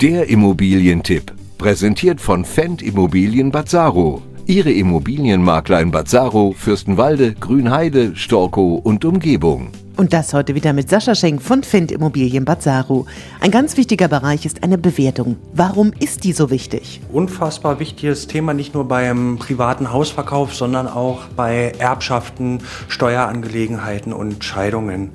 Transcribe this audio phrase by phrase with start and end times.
[0.00, 4.22] Der Immobilientipp, präsentiert von Fendt Immobilien Bazzaro.
[4.46, 9.70] Ihre Immobilienmakler in Bazzaro, Fürstenwalde, Grünheide, Storkow und Umgebung.
[9.96, 13.06] Und das heute wieder mit Sascha Schenk von Fendt Immobilien Bazzaro.
[13.40, 15.36] Ein ganz wichtiger Bereich ist eine Bewertung.
[15.52, 17.00] Warum ist die so wichtig?
[17.12, 25.10] Unfassbar wichtiges Thema, nicht nur beim privaten Hausverkauf, sondern auch bei Erbschaften, Steuerangelegenheiten und Scheidungen.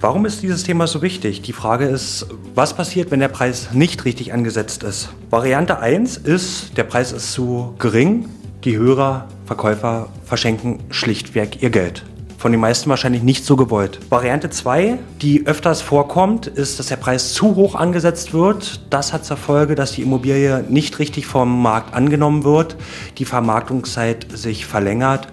[0.00, 1.42] Warum ist dieses Thema so wichtig?
[1.42, 5.08] Die Frage ist, was passiert, wenn der Preis nicht richtig angesetzt ist?
[5.28, 8.28] Variante 1 ist, der Preis ist zu gering,
[8.62, 12.04] die Hörer, Verkäufer verschenken schlichtweg ihr Geld
[12.38, 13.98] von den meisten wahrscheinlich nicht so gewollt.
[14.10, 18.80] Variante 2, die öfters vorkommt, ist, dass der Preis zu hoch angesetzt wird.
[18.90, 22.76] Das hat zur Folge, dass die Immobilie nicht richtig vom Markt angenommen wird,
[23.18, 25.28] die Vermarktungszeit sich verlängert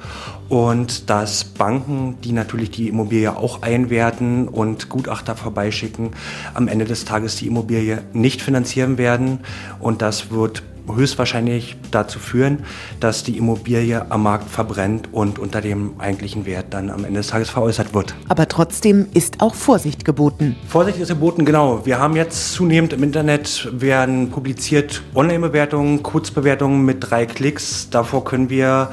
[0.49, 6.11] und dass Banken, die natürlich die Immobilie auch einwerten und Gutachter vorbeischicken,
[6.55, 9.41] am Ende des Tages die Immobilie nicht finanzieren werden
[9.79, 10.63] und das wird
[10.94, 12.59] höchstwahrscheinlich dazu führen,
[12.99, 17.27] dass die Immobilie am Markt verbrennt und unter dem eigentlichen Wert dann am Ende des
[17.27, 18.15] Tages veräußert wird.
[18.27, 20.55] Aber trotzdem ist auch Vorsicht geboten.
[20.68, 21.85] Vorsicht ist geboten, genau.
[21.85, 27.90] Wir haben jetzt zunehmend im Internet werden publiziert Online-Bewertungen, Kurzbewertungen mit drei Klicks.
[27.90, 28.90] Davor können wir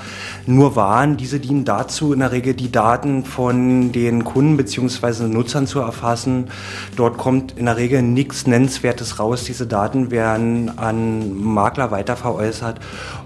[0.47, 1.17] nur warnen.
[1.17, 5.25] Diese dienen dazu, in der Regel die Daten von den Kunden bzw.
[5.25, 6.49] Nutzern zu erfassen.
[6.97, 9.45] Dort kommt in der Regel nichts Nennenswertes raus.
[9.45, 12.81] Diese Daten werden an Makler Makler weiter veräußert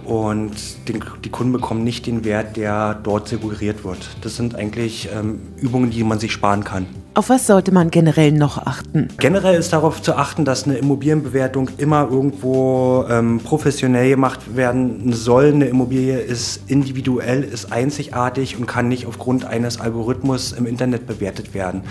[0.05, 0.53] und
[0.89, 4.17] den, die Kunden bekommen nicht den Wert, der dort suggeriert wird.
[4.23, 6.87] Das sind eigentlich ähm, Übungen, die man sich sparen kann.
[7.17, 9.09] Auf was sollte man generell noch achten?
[9.17, 15.47] Generell ist darauf zu achten, dass eine Immobilienbewertung immer irgendwo ähm, professionell gemacht werden soll.
[15.47, 21.55] Eine Immobilie ist individuell, ist einzigartig und kann nicht aufgrund eines Algorithmus im Internet bewertet
[21.55, 21.85] werden.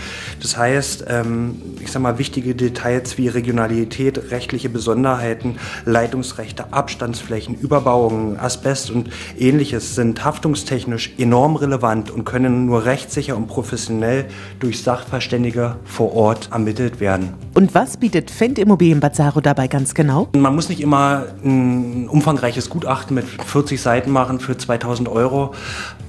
[0.43, 8.39] Das heißt, ähm, ich sage mal, wichtige Details wie Regionalität, rechtliche Besonderheiten, Leitungsrechte, Abstandsflächen, Überbauungen,
[8.39, 9.09] Asbest und
[9.39, 14.25] ähnliches sind haftungstechnisch enorm relevant und können nur rechtssicher und professionell
[14.59, 17.33] durch Sachverhalte Sachverständige vor Ort ermittelt werden.
[17.53, 20.27] Und was bietet Fendt Immobilien Bazzaro dabei ganz genau?
[20.35, 25.53] Man muss nicht immer ein umfangreiches Gutachten mit 40 Seiten machen für 2000 Euro.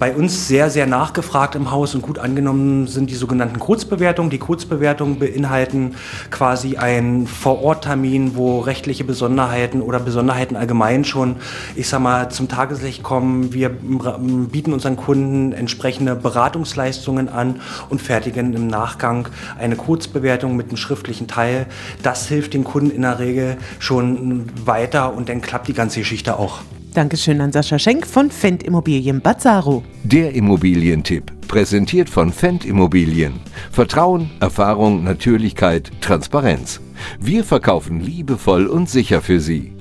[0.01, 4.29] Bei uns sehr, sehr nachgefragt im Haus und gut angenommen sind die sogenannten Kurzbewertungen.
[4.29, 5.95] Die Kurzbewertungen beinhalten
[6.33, 11.37] quasi einen Vororttermin, wo rechtliche Besonderheiten oder Besonderheiten allgemein schon,
[11.77, 13.53] ich sag mal, zum Tageslicht kommen.
[13.53, 20.69] Wir bieten unseren Kunden entsprechende Beratungsleistungen an und fertigen im Nachgang Nachgang eine Kurzbewertung mit
[20.69, 21.67] einem schriftlichen Teil.
[22.03, 26.39] Das hilft den Kunden in der Regel schon weiter und dann klappt die ganze Geschichte
[26.39, 26.61] auch.
[26.95, 29.85] Dankeschön an Sascha Schenk von Fendt Immobilien Bazzaro.
[30.03, 33.35] Der Immobilientipp, präsentiert von Fendt Immobilien.
[33.71, 36.81] Vertrauen, Erfahrung, Natürlichkeit, Transparenz.
[37.21, 39.75] Wir verkaufen liebevoll und sicher für Sie.